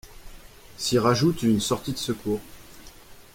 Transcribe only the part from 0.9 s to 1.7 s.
rajoute une